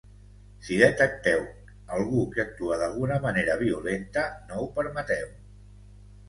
[0.67, 1.43] Si detecteu
[1.97, 5.31] algú que actua d’alguna manera violenta, no ho permeteu.